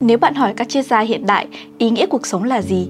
Nếu 0.00 0.18
bạn 0.18 0.34
hỏi 0.34 0.54
các 0.56 0.68
triết 0.68 0.86
gia 0.86 1.00
hiện 1.00 1.26
đại 1.26 1.46
ý 1.78 1.90
nghĩa 1.90 2.06
cuộc 2.06 2.26
sống 2.26 2.44
là 2.44 2.62
gì, 2.62 2.88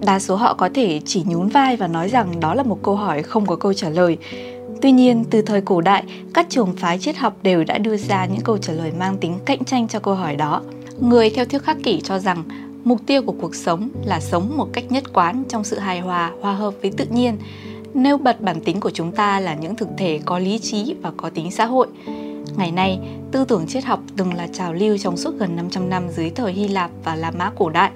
đa 0.00 0.18
số 0.18 0.36
họ 0.36 0.54
có 0.54 0.68
thể 0.74 1.00
chỉ 1.04 1.22
nhún 1.26 1.48
vai 1.48 1.76
và 1.76 1.86
nói 1.86 2.08
rằng 2.08 2.40
đó 2.40 2.54
là 2.54 2.62
một 2.62 2.78
câu 2.82 2.96
hỏi 2.96 3.22
không 3.22 3.46
có 3.46 3.56
câu 3.56 3.72
trả 3.72 3.88
lời. 3.88 4.16
Tuy 4.82 4.92
nhiên, 4.92 5.24
từ 5.30 5.42
thời 5.42 5.60
cổ 5.60 5.80
đại, 5.80 6.04
các 6.34 6.46
trường 6.48 6.76
phái 6.76 6.98
triết 6.98 7.16
học 7.16 7.36
đều 7.42 7.64
đã 7.64 7.78
đưa 7.78 7.96
ra 7.96 8.26
những 8.26 8.40
câu 8.40 8.58
trả 8.58 8.72
lời 8.72 8.92
mang 8.98 9.16
tính 9.16 9.38
cạnh 9.44 9.64
tranh 9.64 9.88
cho 9.88 9.98
câu 9.98 10.14
hỏi 10.14 10.36
đó. 10.36 10.62
Người 11.00 11.30
theo 11.30 11.44
thuyết 11.44 11.62
khắc 11.62 11.76
kỷ 11.82 12.00
cho 12.00 12.18
rằng 12.18 12.44
mục 12.84 13.00
tiêu 13.06 13.22
của 13.22 13.34
cuộc 13.40 13.54
sống 13.54 13.88
là 14.04 14.20
sống 14.20 14.56
một 14.56 14.68
cách 14.72 14.92
nhất 14.92 15.12
quán 15.12 15.42
trong 15.48 15.64
sự 15.64 15.78
hài 15.78 16.00
hòa, 16.00 16.32
hòa 16.40 16.52
hợp 16.52 16.74
với 16.82 16.90
tự 16.96 17.04
nhiên, 17.10 17.38
nêu 17.94 18.16
bật 18.16 18.40
bản 18.40 18.60
tính 18.60 18.80
của 18.80 18.90
chúng 18.90 19.12
ta 19.12 19.40
là 19.40 19.54
những 19.54 19.76
thực 19.76 19.88
thể 19.98 20.20
có 20.24 20.38
lý 20.38 20.58
trí 20.58 20.94
và 21.02 21.12
có 21.16 21.30
tính 21.30 21.50
xã 21.50 21.66
hội. 21.66 21.86
Ngày 22.56 22.70
nay, 22.70 22.98
tư 23.32 23.44
tưởng 23.44 23.66
triết 23.66 23.84
học 23.84 24.00
từng 24.16 24.34
là 24.34 24.46
trào 24.52 24.74
lưu 24.74 24.98
trong 24.98 25.16
suốt 25.16 25.34
gần 25.38 25.56
500 25.56 25.90
năm 25.90 26.08
dưới 26.08 26.30
thời 26.30 26.52
Hy 26.52 26.68
Lạp 26.68 26.90
và 27.04 27.14
La 27.14 27.30
Mã 27.30 27.50
cổ 27.56 27.70
đại, 27.70 27.90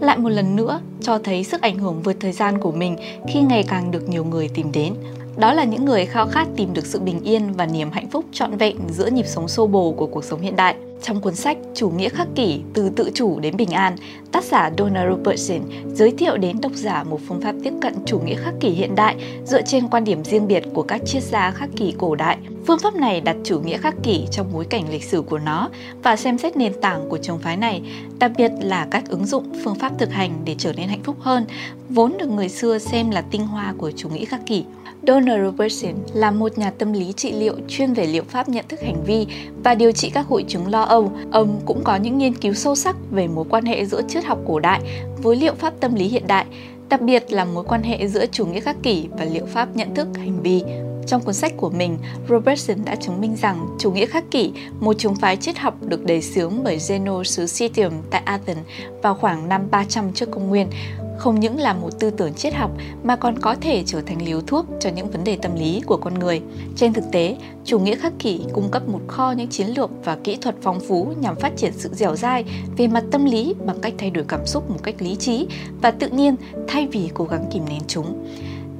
lại 0.00 0.18
một 0.18 0.28
lần 0.28 0.56
nữa 0.56 0.80
cho 1.00 1.18
thấy 1.18 1.44
sức 1.44 1.60
ảnh 1.60 1.78
hưởng 1.78 2.02
vượt 2.02 2.16
thời 2.20 2.32
gian 2.32 2.58
của 2.58 2.72
mình 2.72 2.96
khi 3.28 3.40
ngày 3.40 3.64
càng 3.68 3.90
được 3.90 4.08
nhiều 4.08 4.24
người 4.24 4.48
tìm 4.48 4.72
đến. 4.72 4.94
Đó 5.36 5.52
là 5.52 5.64
những 5.64 5.84
người 5.84 6.06
khao 6.06 6.26
khát 6.26 6.48
tìm 6.56 6.74
được 6.74 6.86
sự 6.86 7.00
bình 7.00 7.20
yên 7.24 7.52
và 7.52 7.66
niềm 7.66 7.90
hạnh 7.90 8.10
phúc 8.10 8.24
trọn 8.32 8.56
vẹn 8.56 8.76
giữa 8.90 9.06
nhịp 9.06 9.26
sống 9.26 9.48
xô 9.48 9.66
bồ 9.66 9.92
của 9.92 10.06
cuộc 10.06 10.24
sống 10.24 10.40
hiện 10.40 10.56
đại. 10.56 10.74
Trong 11.02 11.20
cuốn 11.20 11.34
sách 11.34 11.56
Chủ 11.74 11.90
nghĩa 11.90 12.08
khắc 12.08 12.28
kỷ 12.34 12.60
từ 12.74 12.88
tự 12.88 13.10
chủ 13.14 13.40
đến 13.40 13.56
bình 13.56 13.70
an, 13.70 13.96
tác 14.32 14.44
giả 14.44 14.70
Donna 14.78 15.06
Robertson 15.10 15.60
giới 15.94 16.10
thiệu 16.10 16.36
đến 16.36 16.56
độc 16.62 16.72
giả 16.74 17.04
một 17.04 17.20
phương 17.28 17.40
pháp 17.40 17.54
tiếp 17.64 17.72
cận 17.80 17.94
chủ 18.06 18.18
nghĩa 18.18 18.34
khắc 18.34 18.54
kỷ 18.60 18.68
hiện 18.68 18.94
đại 18.94 19.16
dựa 19.44 19.62
trên 19.62 19.88
quan 19.88 20.04
điểm 20.04 20.24
riêng 20.24 20.48
biệt 20.48 20.64
của 20.74 20.82
các 20.82 21.00
triết 21.06 21.22
gia 21.22 21.50
khắc 21.50 21.68
kỷ 21.76 21.94
cổ 21.98 22.14
đại. 22.14 22.36
Phương 22.66 22.78
pháp 22.78 22.94
này 22.94 23.20
đặt 23.20 23.36
chủ 23.44 23.60
nghĩa 23.60 23.78
khắc 23.78 23.94
kỷ 24.02 24.26
trong 24.30 24.52
bối 24.52 24.64
cảnh 24.64 24.90
lịch 24.90 25.04
sử 25.04 25.22
của 25.22 25.38
nó 25.38 25.70
và 26.02 26.16
xem 26.16 26.38
xét 26.38 26.56
nền 26.56 26.80
tảng 26.80 27.08
của 27.08 27.18
trường 27.18 27.38
phái 27.38 27.56
này, 27.56 27.82
đặc 28.18 28.32
biệt 28.36 28.52
là 28.60 28.86
các 28.90 29.08
ứng 29.08 29.26
dụng 29.26 29.44
phương 29.64 29.74
pháp 29.74 29.92
thực 29.98 30.12
hành 30.12 30.42
để 30.44 30.54
trở 30.58 30.72
nên 30.72 30.88
hạnh 30.88 31.02
phúc 31.02 31.16
hơn, 31.20 31.44
vốn 31.88 32.14
được 32.18 32.30
người 32.30 32.48
xưa 32.48 32.78
xem 32.78 33.10
là 33.10 33.20
tinh 33.20 33.46
hoa 33.46 33.74
của 33.78 33.90
chủ 33.90 34.08
nghĩa 34.08 34.24
khắc 34.24 34.46
kỷ. 34.46 34.64
Donna 35.06 35.44
Robertson 35.44 35.94
là 36.14 36.30
một 36.30 36.58
nhà 36.58 36.70
tâm 36.70 36.92
lý 36.92 37.12
trị 37.12 37.32
liệu 37.32 37.54
chuyên 37.68 37.92
về 37.92 38.06
liệu 38.06 38.22
pháp 38.28 38.48
nhận 38.48 38.64
thức 38.68 38.80
hành 38.82 39.04
vi 39.04 39.26
và 39.64 39.74
điều 39.74 39.92
trị 39.92 40.10
các 40.10 40.26
hội 40.26 40.44
chứng 40.48 40.70
lo 40.70 40.82
âu. 40.82 41.12
Ông 41.32 41.60
cũng 41.64 41.84
có 41.84 41.96
những 41.96 42.18
nghiên 42.18 42.34
cứu 42.34 42.54
sâu 42.54 42.74
sắc 42.74 42.96
về 43.10 43.28
mối 43.28 43.44
quan 43.48 43.64
hệ 43.64 43.84
giữa 43.84 44.02
triết 44.08 44.21
học 44.24 44.38
cổ 44.46 44.60
đại 44.60 44.80
với 45.22 45.36
liệu 45.36 45.54
pháp 45.54 45.74
tâm 45.80 45.94
lý 45.94 46.04
hiện 46.04 46.26
đại, 46.26 46.46
đặc 46.88 47.00
biệt 47.00 47.32
là 47.32 47.44
mối 47.44 47.64
quan 47.64 47.82
hệ 47.82 48.08
giữa 48.08 48.26
chủ 48.26 48.46
nghĩa 48.46 48.60
khắc 48.60 48.76
kỷ 48.82 49.08
và 49.18 49.24
liệu 49.24 49.46
pháp 49.46 49.76
nhận 49.76 49.94
thức 49.94 50.08
hành 50.16 50.42
vi. 50.42 50.62
Trong 51.06 51.22
cuốn 51.22 51.34
sách 51.34 51.52
của 51.56 51.70
mình, 51.70 51.98
Robertson 52.28 52.84
đã 52.84 52.96
chứng 52.96 53.20
minh 53.20 53.36
rằng 53.36 53.76
chủ 53.78 53.92
nghĩa 53.92 54.06
khắc 54.06 54.30
kỷ, 54.30 54.52
một 54.80 54.92
trường 54.98 55.14
phái 55.14 55.36
triết 55.36 55.58
học 55.58 55.74
được 55.86 56.04
đề 56.04 56.20
xướng 56.20 56.52
bởi 56.64 56.78
Zeno 56.78 57.22
xứ 57.22 57.46
Citium 57.46 57.92
tại 58.10 58.22
Athens 58.24 58.66
vào 59.02 59.14
khoảng 59.14 59.48
năm 59.48 59.68
300 59.70 60.12
trước 60.12 60.30
công 60.30 60.48
nguyên, 60.48 60.68
không 61.18 61.40
những 61.40 61.58
là 61.60 61.72
một 61.72 62.00
tư 62.00 62.10
tưởng 62.10 62.34
triết 62.34 62.54
học 62.54 62.70
mà 63.02 63.16
còn 63.16 63.38
có 63.38 63.56
thể 63.60 63.82
trở 63.86 64.00
thành 64.00 64.22
liều 64.22 64.40
thuốc 64.40 64.66
cho 64.80 64.90
những 64.90 65.10
vấn 65.10 65.24
đề 65.24 65.36
tâm 65.36 65.54
lý 65.54 65.80
của 65.86 65.96
con 65.96 66.18
người. 66.18 66.40
Trên 66.76 66.92
thực 66.92 67.04
tế, 67.12 67.36
chủ 67.64 67.78
nghĩa 67.78 67.94
khắc 67.94 68.12
kỷ 68.18 68.40
cung 68.52 68.70
cấp 68.70 68.88
một 68.88 69.00
kho 69.08 69.32
những 69.32 69.48
chiến 69.48 69.66
lược 69.66 69.90
và 70.04 70.18
kỹ 70.24 70.36
thuật 70.36 70.54
phong 70.62 70.80
phú 70.80 71.12
nhằm 71.20 71.36
phát 71.36 71.52
triển 71.56 71.72
sự 71.76 71.88
dẻo 71.92 72.16
dai 72.16 72.44
về 72.76 72.86
mặt 72.86 73.04
tâm 73.10 73.24
lý 73.24 73.54
bằng 73.66 73.80
cách 73.80 73.94
thay 73.98 74.10
đổi 74.10 74.24
cảm 74.28 74.46
xúc 74.46 74.70
một 74.70 74.78
cách 74.82 74.94
lý 74.98 75.16
trí 75.16 75.46
và 75.82 75.90
tự 75.90 76.08
nhiên 76.08 76.36
thay 76.68 76.86
vì 76.86 77.10
cố 77.14 77.24
gắng 77.24 77.44
kìm 77.52 77.64
nén 77.68 77.82
chúng. 77.86 78.26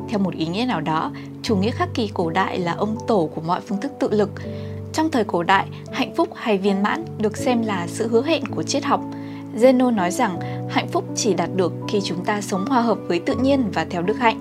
Theo 0.08 0.19
một 0.19 0.34
ý 0.34 0.46
nghĩa 0.46 0.64
nào 0.64 0.80
đó, 0.80 1.12
chủ 1.42 1.56
nghĩa 1.56 1.70
khắc 1.70 1.94
kỷ 1.94 2.11
cổ 2.14 2.30
đại 2.30 2.58
là 2.58 2.72
ông 2.72 2.96
tổ 3.06 3.30
của 3.34 3.41
mọi 3.41 3.61
phương 3.61 3.80
thức 3.80 3.92
tự 4.00 4.11
lực. 4.11 4.30
Trong 4.92 5.11
thời 5.11 5.24
cổ 5.24 5.42
đại, 5.42 5.67
hạnh 5.92 6.14
phúc 6.14 6.28
hay 6.34 6.58
viên 6.58 6.83
mãn 6.83 7.05
được 7.19 7.36
xem 7.36 7.62
là 7.62 7.86
sự 7.86 8.08
hứa 8.08 8.22
hẹn 8.22 8.46
của 8.46 8.62
triết 8.62 8.84
học. 8.84 9.00
Zeno 9.56 9.95
nói 9.95 10.11
rằng 10.11 10.39
hạnh 10.70 10.89
phúc 10.89 11.05
chỉ 11.14 11.34
đạt 11.34 11.50
được 11.56 11.72
khi 11.89 12.00
chúng 12.05 12.25
ta 12.25 12.41
sống 12.41 12.67
hòa 12.67 12.81
hợp 12.81 12.98
với 13.08 13.19
tự 13.19 13.34
nhiên 13.34 13.70
và 13.75 13.86
theo 13.91 14.03
đức 14.03 14.19
hạnh. 14.19 14.41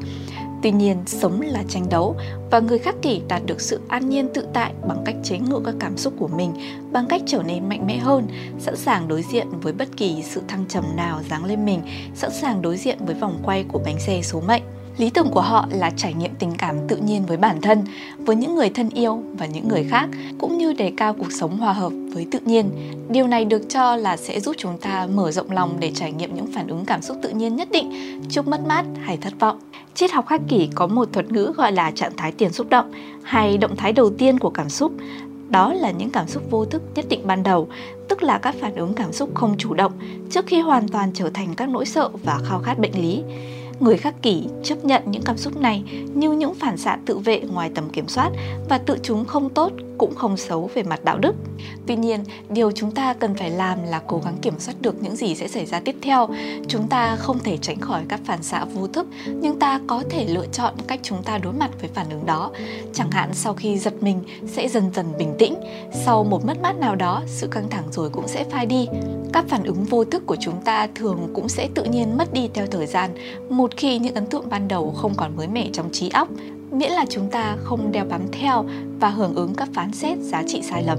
Tuy 0.63 0.71
nhiên, 0.71 0.97
sống 1.05 1.41
là 1.41 1.63
tranh 1.69 1.89
đấu 1.89 2.15
và 2.51 2.59
người 2.59 2.79
khắc 2.79 2.95
kỷ 3.01 3.21
đạt 3.27 3.41
được 3.45 3.61
sự 3.61 3.81
an 3.87 4.09
nhiên 4.09 4.29
tự 4.33 4.47
tại 4.53 4.73
bằng 4.87 5.01
cách 5.05 5.15
chế 5.23 5.37
ngự 5.37 5.61
các 5.65 5.75
cảm 5.79 5.97
xúc 5.97 6.13
của 6.19 6.27
mình, 6.27 6.53
bằng 6.91 7.05
cách 7.09 7.21
trở 7.25 7.43
nên 7.43 7.69
mạnh 7.69 7.87
mẽ 7.87 7.97
hơn, 7.97 8.27
sẵn 8.59 8.75
sàng 8.75 9.07
đối 9.07 9.21
diện 9.21 9.47
với 9.61 9.73
bất 9.73 9.87
kỳ 9.97 10.23
sự 10.23 10.41
thăng 10.47 10.65
trầm 10.69 10.83
nào 10.95 11.19
giáng 11.29 11.45
lên 11.45 11.65
mình, 11.65 11.81
sẵn 12.15 12.31
sàng 12.31 12.61
đối 12.61 12.77
diện 12.77 12.97
với 13.05 13.15
vòng 13.15 13.39
quay 13.43 13.65
của 13.71 13.79
bánh 13.85 13.99
xe 13.99 14.21
số 14.23 14.41
mệnh. 14.47 14.63
Lý 15.01 15.09
tưởng 15.09 15.29
của 15.31 15.41
họ 15.41 15.67
là 15.71 15.89
trải 15.89 16.13
nghiệm 16.13 16.35
tình 16.39 16.51
cảm 16.57 16.75
tự 16.87 16.97
nhiên 16.97 17.25
với 17.25 17.37
bản 17.37 17.61
thân, 17.61 17.83
với 18.17 18.35
những 18.35 18.55
người 18.55 18.69
thân 18.69 18.89
yêu 18.89 19.23
và 19.37 19.45
những 19.45 19.67
người 19.67 19.83
khác, 19.89 20.09
cũng 20.39 20.57
như 20.57 20.73
đề 20.73 20.91
cao 20.97 21.13
cuộc 21.13 21.31
sống 21.31 21.57
hòa 21.57 21.73
hợp 21.73 21.91
với 22.13 22.27
tự 22.31 22.39
nhiên. 22.45 22.69
Điều 23.09 23.27
này 23.27 23.45
được 23.45 23.61
cho 23.69 23.95
là 23.95 24.17
sẽ 24.17 24.39
giúp 24.39 24.55
chúng 24.59 24.77
ta 24.77 25.07
mở 25.13 25.31
rộng 25.31 25.51
lòng 25.51 25.75
để 25.79 25.91
trải 25.95 26.11
nghiệm 26.11 26.35
những 26.35 26.47
phản 26.55 26.67
ứng 26.67 26.85
cảm 26.85 27.01
xúc 27.01 27.17
tự 27.21 27.29
nhiên 27.29 27.55
nhất 27.55 27.67
định, 27.71 27.91
chúc 28.29 28.47
mất 28.47 28.67
mát 28.67 28.85
hay 29.03 29.17
thất 29.17 29.33
vọng. 29.39 29.59
Triết 29.93 30.11
học 30.11 30.27
khắc 30.27 30.41
kỷ 30.47 30.69
có 30.75 30.87
một 30.87 31.09
thuật 31.13 31.31
ngữ 31.31 31.53
gọi 31.57 31.71
là 31.71 31.91
trạng 31.91 32.15
thái 32.17 32.31
tiền 32.31 32.53
xúc 32.53 32.69
động 32.69 32.91
hay 33.23 33.57
động 33.57 33.75
thái 33.75 33.93
đầu 33.93 34.09
tiên 34.09 34.39
của 34.39 34.49
cảm 34.49 34.69
xúc. 34.69 34.91
Đó 35.49 35.73
là 35.73 35.91
những 35.91 36.09
cảm 36.09 36.27
xúc 36.27 36.43
vô 36.49 36.65
thức 36.65 36.81
nhất 36.95 37.05
định 37.09 37.21
ban 37.27 37.43
đầu, 37.43 37.67
tức 38.09 38.23
là 38.23 38.37
các 38.37 38.55
phản 38.59 38.75
ứng 38.75 38.93
cảm 38.93 39.13
xúc 39.13 39.29
không 39.33 39.55
chủ 39.57 39.73
động 39.73 39.91
trước 40.29 40.45
khi 40.47 40.59
hoàn 40.59 40.87
toàn 40.87 41.11
trở 41.13 41.29
thành 41.29 41.55
các 41.55 41.69
nỗi 41.69 41.85
sợ 41.85 42.09
và 42.23 42.39
khao 42.43 42.59
khát 42.59 42.79
bệnh 42.79 43.01
lý 43.01 43.23
người 43.81 43.97
khắc 43.97 44.21
kỷ 44.21 44.43
chấp 44.63 44.85
nhận 44.85 45.03
những 45.05 45.21
cảm 45.25 45.37
xúc 45.37 45.57
này 45.57 45.83
như 46.13 46.31
những 46.31 46.53
phản 46.55 46.77
xạ 46.77 46.97
tự 47.05 47.17
vệ 47.17 47.39
ngoài 47.39 47.71
tầm 47.75 47.89
kiểm 47.89 48.07
soát 48.07 48.29
và 48.69 48.77
tự 48.77 48.97
chúng 49.03 49.25
không 49.25 49.49
tốt 49.49 49.71
cũng 50.01 50.15
không 50.15 50.37
xấu 50.37 50.69
về 50.73 50.83
mặt 50.83 51.03
đạo 51.03 51.17
đức. 51.17 51.35
Tuy 51.87 51.95
nhiên, 51.95 52.23
điều 52.49 52.71
chúng 52.71 52.91
ta 52.91 53.13
cần 53.13 53.35
phải 53.35 53.49
làm 53.49 53.77
là 53.83 54.01
cố 54.07 54.21
gắng 54.25 54.37
kiểm 54.41 54.59
soát 54.59 54.73
được 54.81 55.03
những 55.03 55.15
gì 55.15 55.35
sẽ 55.35 55.47
xảy 55.47 55.65
ra 55.65 55.79
tiếp 55.79 55.95
theo. 56.01 56.29
Chúng 56.67 56.87
ta 56.87 57.15
không 57.15 57.39
thể 57.39 57.57
tránh 57.57 57.79
khỏi 57.79 58.01
các 58.09 58.19
phản 58.25 58.43
xạ 58.43 58.65
vô 58.65 58.87
thức, 58.87 59.07
nhưng 59.27 59.59
ta 59.59 59.79
có 59.87 60.03
thể 60.09 60.25
lựa 60.27 60.45
chọn 60.51 60.73
cách 60.87 60.99
chúng 61.03 61.23
ta 61.23 61.37
đối 61.37 61.53
mặt 61.53 61.71
với 61.79 61.89
phản 61.93 62.09
ứng 62.09 62.25
đó. 62.25 62.51
Chẳng 62.93 63.11
hạn 63.11 63.29
sau 63.33 63.53
khi 63.53 63.77
giật 63.77 63.93
mình 64.01 64.19
sẽ 64.47 64.67
dần 64.67 64.91
dần 64.93 65.05
bình 65.17 65.35
tĩnh, 65.39 65.55
sau 66.05 66.23
một 66.23 66.45
mất 66.45 66.61
mát 66.61 66.79
nào 66.79 66.95
đó, 66.95 67.21
sự 67.27 67.47
căng 67.47 67.69
thẳng 67.69 67.85
rồi 67.91 68.09
cũng 68.09 68.27
sẽ 68.27 68.43
phai 68.43 68.65
đi. 68.65 68.87
Các 69.33 69.45
phản 69.47 69.63
ứng 69.63 69.83
vô 69.83 70.03
thức 70.05 70.23
của 70.25 70.37
chúng 70.39 70.61
ta 70.61 70.87
thường 70.95 71.27
cũng 71.33 71.49
sẽ 71.49 71.69
tự 71.73 71.83
nhiên 71.83 72.17
mất 72.17 72.33
đi 72.33 72.49
theo 72.53 72.65
thời 72.67 72.87
gian, 72.87 73.15
một 73.49 73.70
khi 73.77 73.99
những 73.99 74.15
ấn 74.15 74.25
tượng 74.25 74.49
ban 74.49 74.67
đầu 74.67 74.93
không 74.97 75.13
còn 75.17 75.35
mới 75.37 75.47
mẻ 75.47 75.69
trong 75.73 75.89
trí 75.91 76.09
óc 76.09 76.27
miễn 76.71 76.91
là 76.91 77.05
chúng 77.09 77.29
ta 77.29 77.57
không 77.63 77.91
đeo 77.91 78.05
bám 78.05 78.21
theo 78.31 78.65
và 78.99 79.09
hưởng 79.09 79.35
ứng 79.35 79.53
các 79.55 79.69
phán 79.73 79.93
xét 79.93 80.17
giá 80.19 80.43
trị 80.47 80.61
sai 80.61 80.83
lầm. 80.83 80.97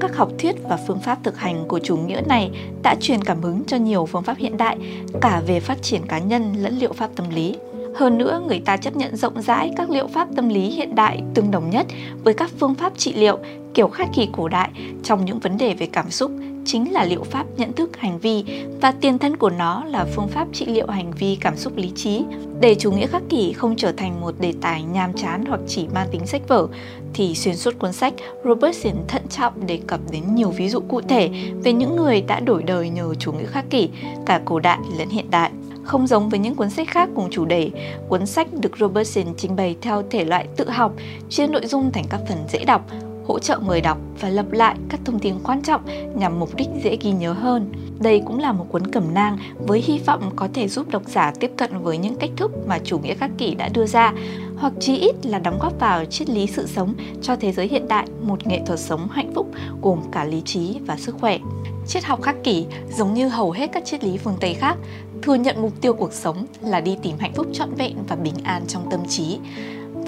Các 0.00 0.16
học 0.16 0.28
thuyết 0.38 0.56
và 0.68 0.78
phương 0.86 1.00
pháp 1.00 1.18
thực 1.24 1.38
hành 1.38 1.64
của 1.68 1.78
chủ 1.78 1.96
nghĩa 1.96 2.20
này 2.28 2.50
đã 2.82 2.94
truyền 3.00 3.24
cảm 3.24 3.42
hứng 3.42 3.64
cho 3.66 3.76
nhiều 3.76 4.06
phương 4.06 4.22
pháp 4.22 4.36
hiện 4.36 4.56
đại, 4.56 4.78
cả 5.20 5.42
về 5.46 5.60
phát 5.60 5.82
triển 5.82 6.06
cá 6.06 6.18
nhân 6.18 6.54
lẫn 6.58 6.78
liệu 6.78 6.92
pháp 6.92 7.10
tâm 7.16 7.30
lý. 7.30 7.56
Hơn 7.96 8.18
nữa, 8.18 8.42
người 8.48 8.60
ta 8.60 8.76
chấp 8.76 8.96
nhận 8.96 9.16
rộng 9.16 9.42
rãi 9.42 9.72
các 9.76 9.90
liệu 9.90 10.06
pháp 10.06 10.28
tâm 10.36 10.48
lý 10.48 10.70
hiện 10.70 10.94
đại 10.94 11.22
tương 11.34 11.50
đồng 11.50 11.70
nhất 11.70 11.86
với 12.24 12.34
các 12.34 12.50
phương 12.60 12.74
pháp 12.74 12.92
trị 12.98 13.12
liệu 13.12 13.38
kiểu 13.74 13.88
khắc 13.88 14.08
kỳ 14.14 14.28
cổ 14.32 14.48
đại 14.48 14.70
trong 15.04 15.24
những 15.24 15.38
vấn 15.38 15.58
đề 15.58 15.74
về 15.74 15.86
cảm 15.92 16.10
xúc 16.10 16.30
chính 16.68 16.92
là 16.92 17.04
liệu 17.04 17.22
pháp 17.22 17.46
nhận 17.56 17.72
thức 17.72 17.96
hành 17.96 18.18
vi 18.18 18.44
và 18.80 18.92
tiền 18.92 19.18
thân 19.18 19.36
của 19.36 19.50
nó 19.50 19.84
là 19.84 20.06
phương 20.14 20.28
pháp 20.28 20.48
trị 20.52 20.66
liệu 20.66 20.86
hành 20.86 21.12
vi 21.18 21.38
cảm 21.40 21.56
xúc 21.56 21.76
lý 21.76 21.92
trí. 21.96 22.24
Để 22.60 22.74
chủ 22.74 22.92
nghĩa 22.92 23.06
khắc 23.06 23.22
kỷ 23.28 23.52
không 23.52 23.76
trở 23.76 23.92
thành 23.92 24.20
một 24.20 24.34
đề 24.40 24.52
tài 24.60 24.82
nhàm 24.82 25.12
chán 25.12 25.44
hoặc 25.48 25.60
chỉ 25.66 25.86
mang 25.94 26.08
tính 26.10 26.26
sách 26.26 26.48
vở, 26.48 26.66
thì 27.14 27.34
xuyên 27.34 27.56
suốt 27.56 27.78
cuốn 27.78 27.92
sách, 27.92 28.14
Robertson 28.44 28.92
thận 29.08 29.22
trọng 29.28 29.66
đề 29.66 29.80
cập 29.86 30.00
đến 30.10 30.34
nhiều 30.34 30.50
ví 30.50 30.68
dụ 30.68 30.80
cụ 30.80 31.00
thể 31.00 31.30
về 31.64 31.72
những 31.72 31.96
người 31.96 32.20
đã 32.20 32.40
đổi 32.40 32.62
đời 32.62 32.88
nhờ 32.88 33.14
chủ 33.14 33.32
nghĩa 33.32 33.46
khắc 33.46 33.70
kỷ, 33.70 33.88
cả 34.26 34.40
cổ 34.44 34.58
đại 34.58 34.78
lẫn 34.98 35.08
hiện 35.08 35.30
đại. 35.30 35.50
Không 35.84 36.06
giống 36.06 36.28
với 36.28 36.38
những 36.38 36.54
cuốn 36.54 36.70
sách 36.70 36.88
khác 36.88 37.08
cùng 37.14 37.28
chủ 37.30 37.44
đề, 37.44 37.70
cuốn 38.08 38.26
sách 38.26 38.48
được 38.52 38.78
Robertson 38.78 39.24
trình 39.36 39.56
bày 39.56 39.76
theo 39.80 40.02
thể 40.10 40.24
loại 40.24 40.46
tự 40.56 40.70
học, 40.70 40.92
chia 41.28 41.46
nội 41.46 41.66
dung 41.66 41.92
thành 41.92 42.04
các 42.10 42.20
phần 42.28 42.38
dễ 42.48 42.64
đọc, 42.64 42.86
hỗ 43.28 43.38
trợ 43.38 43.58
người 43.58 43.80
đọc 43.80 43.98
và 44.20 44.28
lập 44.28 44.52
lại 44.52 44.76
các 44.88 45.00
thông 45.04 45.18
tin 45.18 45.34
quan 45.44 45.62
trọng 45.62 45.80
nhằm 46.14 46.40
mục 46.40 46.54
đích 46.56 46.68
dễ 46.82 46.96
ghi 47.00 47.10
nhớ 47.10 47.32
hơn. 47.32 47.72
Đây 48.00 48.22
cũng 48.26 48.38
là 48.38 48.52
một 48.52 48.66
cuốn 48.68 48.86
cẩm 48.86 49.14
nang 49.14 49.38
với 49.66 49.80
hy 49.80 49.98
vọng 49.98 50.30
có 50.36 50.48
thể 50.54 50.68
giúp 50.68 50.90
độc 50.90 51.02
giả 51.06 51.32
tiếp 51.40 51.50
cận 51.56 51.78
với 51.78 51.98
những 51.98 52.14
cách 52.14 52.30
thức 52.36 52.52
mà 52.66 52.78
chủ 52.84 52.98
nghĩa 52.98 53.14
khắc 53.14 53.30
kỷ 53.38 53.54
đã 53.54 53.68
đưa 53.68 53.86
ra, 53.86 54.12
hoặc 54.56 54.72
chí 54.80 54.96
ít 54.96 55.26
là 55.26 55.38
đóng 55.38 55.58
góp 55.60 55.80
vào 55.80 56.04
triết 56.04 56.30
lý 56.30 56.46
sự 56.46 56.66
sống 56.66 56.94
cho 57.22 57.36
thế 57.36 57.52
giới 57.52 57.68
hiện 57.68 57.88
đại 57.88 58.06
một 58.22 58.46
nghệ 58.46 58.60
thuật 58.66 58.80
sống 58.80 59.08
hạnh 59.10 59.32
phúc 59.34 59.50
gồm 59.82 60.00
cả 60.12 60.24
lý 60.24 60.42
trí 60.44 60.78
và 60.86 60.96
sức 60.96 61.16
khỏe. 61.20 61.38
Triết 61.86 62.04
học 62.04 62.22
khắc 62.22 62.44
kỷ 62.44 62.66
giống 62.96 63.14
như 63.14 63.28
hầu 63.28 63.50
hết 63.50 63.70
các 63.72 63.84
triết 63.84 64.04
lý 64.04 64.16
phương 64.18 64.36
Tây 64.40 64.54
khác, 64.54 64.76
thừa 65.22 65.34
nhận 65.34 65.62
mục 65.62 65.72
tiêu 65.80 65.92
cuộc 65.92 66.12
sống 66.12 66.46
là 66.62 66.80
đi 66.80 66.96
tìm 67.02 67.16
hạnh 67.18 67.32
phúc 67.34 67.46
trọn 67.52 67.74
vẹn 67.74 67.96
và 68.08 68.16
bình 68.16 68.34
an 68.44 68.62
trong 68.68 68.90
tâm 68.90 69.00
trí. 69.08 69.38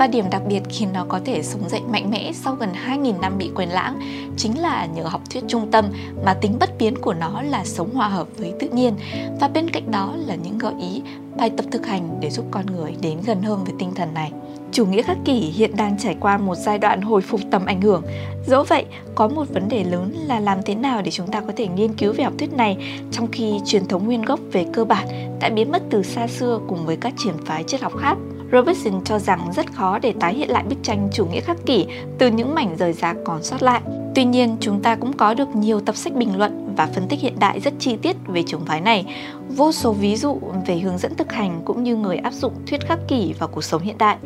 Và 0.00 0.06
điểm 0.06 0.24
đặc 0.30 0.42
biệt 0.48 0.60
khiến 0.68 0.88
nó 0.92 1.04
có 1.08 1.20
thể 1.24 1.42
sống 1.42 1.68
dậy 1.68 1.80
mạnh 1.92 2.10
mẽ 2.10 2.32
sau 2.34 2.54
gần 2.54 2.68
2.000 2.88 3.20
năm 3.20 3.38
bị 3.38 3.50
quên 3.54 3.68
lãng 3.68 4.00
chính 4.36 4.58
là 4.58 4.86
nhờ 4.86 5.02
học 5.02 5.20
thuyết 5.30 5.44
trung 5.48 5.70
tâm 5.70 5.84
mà 6.24 6.34
tính 6.34 6.56
bất 6.60 6.78
biến 6.78 6.96
của 6.96 7.14
nó 7.14 7.42
là 7.42 7.64
sống 7.64 7.94
hòa 7.94 8.08
hợp 8.08 8.28
với 8.36 8.52
tự 8.60 8.68
nhiên 8.68 8.94
và 9.40 9.48
bên 9.48 9.70
cạnh 9.70 9.90
đó 9.90 10.14
là 10.26 10.34
những 10.34 10.58
gợi 10.58 10.72
ý 10.80 11.02
bài 11.36 11.50
tập 11.50 11.66
thực 11.70 11.86
hành 11.86 12.18
để 12.20 12.30
giúp 12.30 12.44
con 12.50 12.66
người 12.66 12.94
đến 13.00 13.18
gần 13.26 13.42
hơn 13.42 13.64
với 13.64 13.74
tinh 13.78 13.94
thần 13.94 14.14
này. 14.14 14.32
chủ 14.72 14.86
nghĩa 14.86 15.02
khắc 15.02 15.16
kỷ 15.24 15.32
hiện 15.32 15.76
đang 15.76 15.98
trải 15.98 16.16
qua 16.20 16.38
một 16.38 16.54
giai 16.54 16.78
đoạn 16.78 17.00
hồi 17.02 17.20
phục 17.20 17.40
tầm 17.50 17.66
ảnh 17.66 17.80
hưởng. 17.80 18.02
Dẫu 18.46 18.64
vậy, 18.64 18.84
có 19.14 19.28
một 19.28 19.48
vấn 19.48 19.68
đề 19.68 19.84
lớn 19.84 20.12
là 20.26 20.40
làm 20.40 20.58
thế 20.62 20.74
nào 20.74 21.02
để 21.02 21.10
chúng 21.10 21.26
ta 21.26 21.40
có 21.40 21.52
thể 21.56 21.66
nghiên 21.66 21.94
cứu 21.94 22.12
về 22.12 22.24
học 22.24 22.32
thuyết 22.38 22.52
này 22.52 23.00
trong 23.12 23.26
khi 23.32 23.60
truyền 23.66 23.88
thống 23.88 24.06
nguyên 24.06 24.22
gốc 24.22 24.40
về 24.52 24.66
cơ 24.72 24.84
bản 24.84 25.36
đã 25.40 25.48
biến 25.48 25.72
mất 25.72 25.82
từ 25.90 26.02
xa 26.02 26.26
xưa 26.26 26.60
cùng 26.68 26.86
với 26.86 26.96
các 26.96 27.14
triển 27.18 27.34
phái 27.44 27.64
triết 27.64 27.80
học 27.80 27.92
khác. 27.96 28.16
Robertson 28.52 29.04
cho 29.04 29.18
rằng 29.18 29.52
rất 29.52 29.72
khó 29.72 29.98
để 29.98 30.14
tái 30.20 30.34
hiện 30.34 30.50
lại 30.50 30.64
bức 30.68 30.76
tranh 30.82 31.08
chủ 31.12 31.26
nghĩa 31.26 31.40
khắc 31.40 31.56
kỷ 31.66 31.86
từ 32.18 32.30
những 32.30 32.54
mảnh 32.54 32.76
rời 32.78 32.92
rạc 32.92 33.16
còn 33.24 33.42
sót 33.42 33.62
lại. 33.62 33.80
Tuy 34.14 34.24
nhiên, 34.24 34.56
chúng 34.60 34.82
ta 34.82 34.96
cũng 34.96 35.12
có 35.12 35.34
được 35.34 35.56
nhiều 35.56 35.80
tập 35.80 35.96
sách 35.96 36.14
bình 36.14 36.38
luận 36.38 36.74
và 36.76 36.86
phân 36.86 37.08
tích 37.08 37.20
hiện 37.20 37.38
đại 37.38 37.60
rất 37.60 37.74
chi 37.78 37.96
tiết 38.02 38.16
về 38.26 38.42
trường 38.46 38.64
phái 38.66 38.80
này, 38.80 39.04
vô 39.48 39.72
số 39.72 39.92
ví 39.92 40.16
dụ 40.16 40.38
về 40.66 40.78
hướng 40.78 40.98
dẫn 40.98 41.14
thực 41.14 41.32
hành 41.32 41.62
cũng 41.64 41.82
như 41.82 41.96
người 41.96 42.16
áp 42.16 42.32
dụng 42.32 42.52
thuyết 42.66 42.80
khắc 42.86 42.98
kỷ 43.08 43.32
vào 43.38 43.48
cuộc 43.48 43.64
sống 43.64 43.82
hiện 43.82 43.98
đại. 43.98 44.16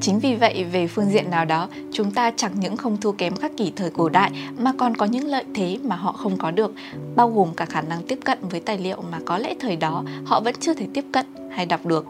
Chính 0.00 0.18
vì 0.18 0.34
vậy, 0.34 0.64
về 0.64 0.86
phương 0.86 1.10
diện 1.10 1.30
nào 1.30 1.44
đó, 1.44 1.68
chúng 1.92 2.10
ta 2.10 2.32
chẳng 2.36 2.60
những 2.60 2.76
không 2.76 2.96
thua 2.96 3.12
kém 3.12 3.36
khắc 3.36 3.56
kỷ 3.56 3.72
thời 3.76 3.90
cổ 3.90 4.08
đại 4.08 4.30
mà 4.58 4.72
còn 4.78 4.96
có 4.96 5.06
những 5.06 5.26
lợi 5.26 5.44
thế 5.54 5.78
mà 5.84 5.96
họ 5.96 6.12
không 6.12 6.36
có 6.36 6.50
được, 6.50 6.72
bao 7.16 7.30
gồm 7.30 7.48
cả 7.56 7.64
khả 7.64 7.80
năng 7.80 8.02
tiếp 8.02 8.18
cận 8.24 8.38
với 8.50 8.60
tài 8.60 8.78
liệu 8.78 8.96
mà 9.12 9.18
có 9.24 9.38
lẽ 9.38 9.54
thời 9.60 9.76
đó 9.76 10.04
họ 10.24 10.40
vẫn 10.40 10.54
chưa 10.60 10.74
thể 10.74 10.86
tiếp 10.94 11.04
cận 11.12 11.26
hay 11.50 11.66
đọc 11.66 11.86
được. 11.86 12.06